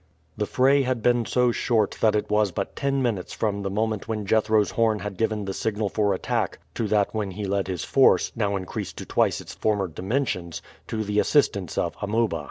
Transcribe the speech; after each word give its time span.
The 0.35 0.47
fray 0.47 0.81
had 0.81 1.03
been 1.03 1.27
so 1.27 1.51
short 1.51 1.99
that 2.01 2.15
it 2.15 2.27
was 2.27 2.51
but 2.51 2.75
ten 2.75 3.03
minutes 3.03 3.33
from 3.33 3.61
the 3.61 3.69
moment 3.69 4.07
when 4.07 4.25
Jethro's 4.25 4.71
horn 4.71 4.97
had 4.97 5.15
given 5.15 5.45
the 5.45 5.53
signal 5.53 5.89
for 5.89 6.15
attack 6.15 6.57
to 6.73 6.87
that 6.87 7.13
when 7.13 7.29
he 7.29 7.45
led 7.45 7.67
his 7.67 7.83
force, 7.83 8.31
now 8.35 8.55
increased 8.55 8.97
to 8.97 9.05
twice 9.05 9.39
its 9.41 9.53
former 9.53 9.87
dimensions, 9.87 10.63
to 10.87 11.03
the 11.03 11.19
assistance 11.19 11.77
of 11.77 11.95
Amuba. 12.01 12.39